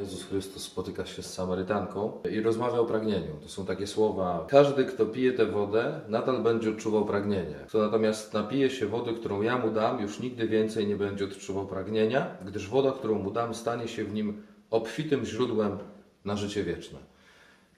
Jezus 0.00 0.24
Chrystus 0.24 0.62
spotyka 0.62 1.06
się 1.06 1.22
z 1.22 1.34
Samarytanką 1.34 2.12
i 2.30 2.40
rozmawia 2.40 2.78
o 2.78 2.84
pragnieniu. 2.84 3.36
To 3.42 3.48
są 3.48 3.66
takie 3.66 3.86
słowa: 3.86 4.46
Każdy, 4.48 4.84
kto 4.84 5.06
pije 5.06 5.32
tę 5.32 5.46
wodę, 5.46 6.00
nadal 6.08 6.42
będzie 6.42 6.70
odczuwał 6.70 7.04
pragnienie. 7.04 7.54
Kto 7.68 7.78
natomiast 7.78 8.34
napije 8.34 8.70
się 8.70 8.86
wody, 8.86 9.14
którą 9.14 9.42
ja 9.42 9.58
mu 9.58 9.70
dam, 9.70 10.00
już 10.00 10.20
nigdy 10.20 10.48
więcej 10.48 10.86
nie 10.86 10.96
będzie 10.96 11.24
odczuwał 11.24 11.66
pragnienia, 11.66 12.36
gdyż 12.44 12.68
woda, 12.68 12.92
którą 12.92 13.18
mu 13.18 13.30
dam, 13.30 13.54
stanie 13.54 13.88
się 13.88 14.04
w 14.04 14.12
nim 14.12 14.42
obfitym 14.70 15.24
źródłem 15.24 15.78
na 16.24 16.36
życie 16.36 16.64
wieczne. 16.64 16.98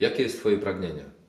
Jakie 0.01 0.23
jest 0.23 0.39
Twoje 0.39 0.59
pragnienie? 0.59 1.22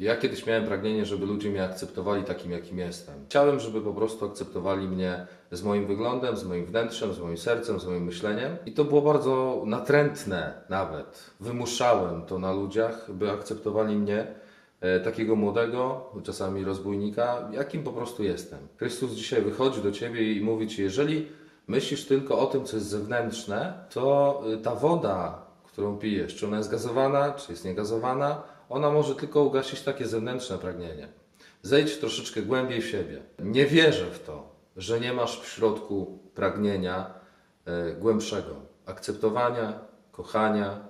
Ja 0.00 0.16
kiedyś 0.16 0.46
miałem 0.46 0.64
pragnienie, 0.64 1.04
żeby 1.04 1.26
ludzie 1.26 1.50
mnie 1.50 1.64
akceptowali 1.64 2.24
takim, 2.24 2.52
jakim 2.52 2.78
jestem. 2.78 3.14
Chciałem, 3.28 3.60
żeby 3.60 3.80
po 3.80 3.94
prostu 3.94 4.26
akceptowali 4.26 4.88
mnie 4.88 5.26
z 5.52 5.62
moim 5.62 5.86
wyglądem, 5.86 6.36
z 6.36 6.44
moim 6.44 6.66
wnętrzem, 6.66 7.12
z 7.12 7.18
moim 7.18 7.38
sercem, 7.38 7.80
z 7.80 7.86
moim 7.86 8.04
myśleniem. 8.04 8.56
I 8.66 8.72
to 8.72 8.84
było 8.84 9.02
bardzo 9.02 9.62
natrętne 9.66 10.52
nawet. 10.68 11.30
Wymuszałem 11.40 12.22
to 12.22 12.38
na 12.38 12.52
ludziach, 12.52 13.12
by 13.12 13.30
akceptowali 13.30 13.96
mnie 13.96 14.26
e, 14.80 15.00
takiego 15.00 15.36
młodego, 15.36 16.10
czasami 16.22 16.64
rozbójnika, 16.64 17.48
jakim 17.52 17.82
po 17.82 17.92
prostu 17.92 18.22
jestem. 18.22 18.58
Chrystus 18.76 19.12
dzisiaj 19.12 19.42
wychodzi 19.42 19.82
do 19.82 19.92
Ciebie 19.92 20.32
i 20.32 20.40
mówi 20.40 20.68
Ci, 20.68 20.82
jeżeli 20.82 21.28
myślisz 21.66 22.06
tylko 22.06 22.38
o 22.38 22.46
tym, 22.46 22.64
co 22.64 22.76
jest 22.76 22.88
zewnętrzne, 22.88 23.84
to 23.90 24.42
y, 24.54 24.58
ta 24.58 24.74
woda, 24.74 25.46
którą 25.64 25.98
pijesz, 25.98 26.36
czy 26.36 26.46
ona 26.46 26.56
jest 26.56 26.70
gazowana, 26.70 27.32
czy 27.32 27.52
jest 27.52 27.64
niegazowana, 27.64 28.42
ona 28.70 28.90
może 28.90 29.14
tylko 29.14 29.42
ugasić 29.42 29.82
takie 29.82 30.06
zewnętrzne 30.06 30.58
pragnienie. 30.58 31.08
Zejdź 31.62 31.98
troszeczkę 31.98 32.42
głębiej 32.42 32.82
w 32.82 32.88
siebie. 32.88 33.22
Nie 33.38 33.66
wierzę 33.66 34.06
w 34.06 34.24
to, 34.24 34.54
że 34.76 35.00
nie 35.00 35.12
masz 35.12 35.40
w 35.40 35.48
środku 35.48 36.18
pragnienia 36.34 37.14
e, 37.64 37.92
głębszego, 37.92 38.54
akceptowania, 38.86 39.80
kochania, 40.12 40.80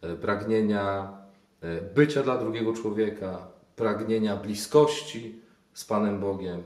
e, 0.00 0.16
pragnienia 0.16 1.12
e, 1.60 1.80
bycia 1.80 2.22
dla 2.22 2.38
drugiego 2.38 2.72
człowieka, 2.72 3.46
pragnienia 3.76 4.36
bliskości 4.36 5.42
z 5.74 5.84
Panem 5.84 6.20
Bogiem, 6.20 6.62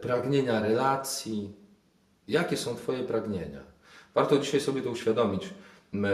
pragnienia 0.00 0.60
relacji. 0.60 1.52
Jakie 2.28 2.56
są 2.56 2.76
Twoje 2.76 3.04
pragnienia? 3.04 3.60
Warto 4.14 4.38
dzisiaj 4.38 4.60
sobie 4.60 4.82
to 4.82 4.90
uświadomić, 4.90 5.50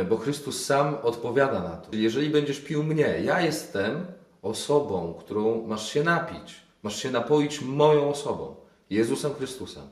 bo 0.08 0.16
Chrystus 0.16 0.64
sam 0.64 0.96
odpowiada 1.02 1.60
na 1.60 1.76
to. 1.76 1.96
Jeżeli 1.96 2.30
będziesz 2.30 2.60
pił 2.60 2.82
mnie, 2.82 3.20
ja 3.24 3.40
jestem 3.40 4.06
osobą, 4.42 5.14
którą 5.18 5.66
masz 5.66 5.92
się 5.92 6.02
napić, 6.02 6.60
masz 6.82 7.02
się 7.02 7.10
napoić 7.10 7.60
moją 7.60 8.08
osobą, 8.08 8.56
Jezusem 8.90 9.34
Chrystusem. 9.34 9.82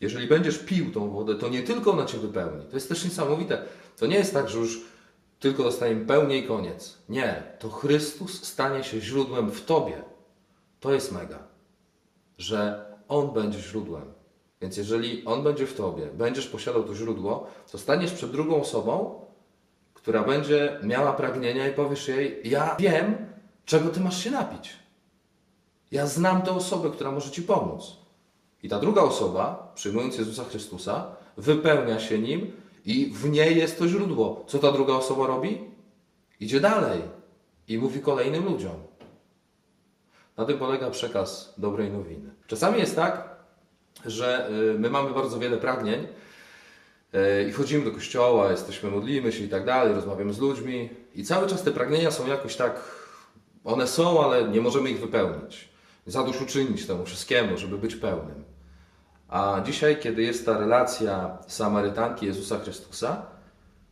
Jeżeli 0.00 0.26
będziesz 0.26 0.58
pił 0.58 0.92
tą 0.92 1.10
wodę, 1.10 1.34
to 1.34 1.48
nie 1.48 1.62
tylko 1.62 1.92
ona 1.92 2.04
cię 2.04 2.18
wypełni. 2.18 2.66
To 2.66 2.76
jest 2.76 2.88
też 2.88 3.04
niesamowite. 3.04 3.62
To 3.98 4.06
nie 4.06 4.16
jest 4.16 4.34
tak, 4.34 4.48
że 4.48 4.58
już 4.58 4.80
tylko 5.40 5.62
dostaniemy 5.62 6.06
pełnię 6.06 6.38
i 6.38 6.46
koniec. 6.46 6.98
Nie, 7.08 7.42
to 7.58 7.70
Chrystus 7.70 8.44
stanie 8.44 8.84
się 8.84 9.00
źródłem 9.00 9.50
w 9.50 9.64
tobie. 9.64 10.02
To 10.80 10.92
jest 10.92 11.12
mega, 11.12 11.38
że 12.38 12.86
On 13.08 13.30
będzie 13.30 13.58
źródłem. 13.58 14.21
Więc 14.62 14.76
jeżeli 14.76 15.24
On 15.24 15.42
będzie 15.42 15.66
w 15.66 15.74
tobie, 15.74 16.06
będziesz 16.06 16.46
posiadał 16.46 16.84
to 16.84 16.94
źródło, 16.94 17.46
to 17.72 17.78
staniesz 17.78 18.12
przed 18.12 18.30
drugą 18.30 18.60
osobą, 18.60 19.20
która 19.94 20.22
będzie 20.22 20.78
miała 20.82 21.12
pragnienia 21.12 21.68
i 21.68 21.72
powiesz 21.72 22.08
jej: 22.08 22.40
Ja 22.44 22.76
wiem, 22.78 23.16
czego 23.64 23.88
ty 23.88 24.00
masz 24.00 24.24
się 24.24 24.30
napić. 24.30 24.76
Ja 25.90 26.06
znam 26.06 26.42
tę 26.42 26.50
osobę, 26.50 26.90
która 26.90 27.10
może 27.10 27.30
ci 27.30 27.42
pomóc. 27.42 27.96
I 28.62 28.68
ta 28.68 28.78
druga 28.78 29.02
osoba, 29.02 29.72
przyjmując 29.74 30.18
Jezusa 30.18 30.44
Chrystusa, 30.44 31.16
wypełnia 31.36 32.00
się 32.00 32.18
nim 32.18 32.52
i 32.84 33.06
w 33.06 33.30
niej 33.30 33.56
jest 33.56 33.78
to 33.78 33.88
źródło. 33.88 34.44
Co 34.46 34.58
ta 34.58 34.72
druga 34.72 34.94
osoba 34.94 35.26
robi? 35.26 35.60
Idzie 36.40 36.60
dalej 36.60 37.02
i 37.68 37.78
mówi 37.78 38.00
kolejnym 38.00 38.44
ludziom. 38.44 38.74
Na 40.36 40.44
tym 40.44 40.58
polega 40.58 40.90
przekaz 40.90 41.54
dobrej 41.58 41.90
nowiny. 41.90 42.30
Czasami 42.46 42.78
jest 42.78 42.96
tak, 42.96 43.32
że 44.06 44.50
y, 44.74 44.78
my 44.78 44.90
mamy 44.90 45.10
bardzo 45.10 45.38
wiele 45.38 45.56
pragnień 45.56 46.06
y, 47.14 47.48
i 47.48 47.52
chodzimy 47.52 47.84
do 47.84 47.92
kościoła, 47.92 48.50
jesteśmy, 48.50 48.90
modlimy 48.90 49.32
się 49.32 49.44
i 49.44 49.48
tak 49.48 49.64
dalej, 49.64 49.94
rozmawiamy 49.94 50.32
z 50.32 50.38
ludźmi 50.38 50.90
i 51.14 51.24
cały 51.24 51.48
czas 51.48 51.62
te 51.62 51.70
pragnienia 51.70 52.10
są 52.10 52.26
jakoś 52.26 52.56
tak, 52.56 52.80
one 53.64 53.86
są, 53.86 54.24
ale 54.24 54.48
nie 54.48 54.60
możemy 54.60 54.90
ich 54.90 55.00
wypełnić. 55.00 55.68
Zadośćuczynić 56.06 56.86
temu 56.86 57.04
wszystkiemu, 57.04 57.58
żeby 57.58 57.78
być 57.78 57.96
pełnym. 57.96 58.44
A 59.28 59.60
dzisiaj, 59.64 60.00
kiedy 60.00 60.22
jest 60.22 60.46
ta 60.46 60.58
relacja 60.58 61.38
Samarytanki 61.46 62.26
Jezusa 62.26 62.58
Chrystusa, 62.58 63.26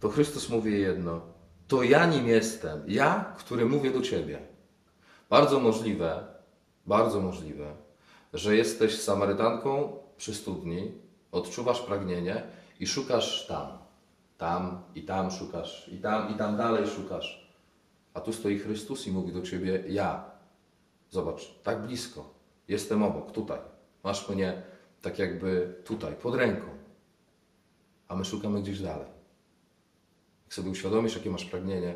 to 0.01 0.09
Chrystus 0.09 0.49
mówi 0.49 0.81
jedno: 0.81 1.21
To 1.69 1.83
ja 1.83 2.07
nim 2.07 2.27
jestem, 2.27 2.83
ja, 2.87 3.35
który 3.39 3.67
mówię 3.67 3.91
do 3.91 4.01
ciebie. 4.01 4.39
Bardzo 5.31 5.61
możliwe, 5.61 6.25
bardzo 6.87 7.21
możliwe, 7.21 7.75
że 8.33 8.57
jesteś 8.57 9.01
Samarytanką 9.01 9.93
przy 10.17 10.35
studni, 10.35 10.93
odczuwasz 11.33 11.81
pragnienie 11.81 12.43
i 12.81 12.87
szukasz 12.87 13.47
tam, 13.47 13.79
tam 14.39 14.83
i 14.95 15.03
tam 15.03 15.31
szukasz, 15.31 15.89
i 15.89 15.99
tam 15.99 16.35
i 16.35 16.39
tam 16.39 16.57
dalej 16.57 16.87
szukasz. 16.87 17.51
A 18.15 18.21
tu 18.21 18.33
stoi 18.33 18.59
Chrystus 18.59 19.07
i 19.07 19.13
mówi 19.13 19.33
do 19.33 19.43
ciebie: 19.43 19.85
Ja. 19.89 20.31
Zobacz, 21.11 21.55
tak 21.63 21.87
blisko, 21.87 22.35
jestem 22.69 23.03
obok, 23.03 23.33
tutaj. 23.33 23.59
Masz 24.05 24.29
mnie 24.29 24.63
tak 25.03 25.19
jakby 25.19 25.75
tutaj, 25.85 26.15
pod 26.15 26.35
ręką. 26.35 26.67
A 28.09 28.17
my 28.17 28.25
szukamy 28.25 28.63
gdzieś 28.63 28.81
dalej. 28.81 29.07
Jak 30.45 30.55
sobie 30.55 30.71
uświadomisz, 30.71 31.15
jakie 31.15 31.31
masz 31.31 31.45
pragnienie, 31.45 31.95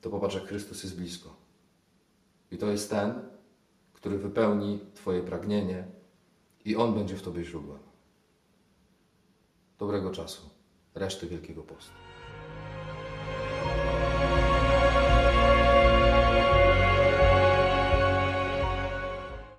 to 0.00 0.10
popatrz, 0.10 0.34
jak 0.34 0.44
Chrystus 0.44 0.82
jest 0.82 0.96
blisko. 0.96 1.36
I 2.50 2.58
to 2.58 2.66
jest 2.66 2.90
ten, 2.90 3.14
który 4.06 4.18
wypełni 4.18 4.80
Twoje 4.94 5.22
pragnienie 5.22 5.84
i 6.64 6.76
On 6.76 6.94
będzie 6.94 7.16
w 7.16 7.22
Tobie 7.22 7.44
źródłem. 7.44 7.78
Dobrego 9.78 10.10
czasu, 10.10 10.42
reszty 10.94 11.26
Wielkiego 11.26 11.62
Postu. 11.62 11.92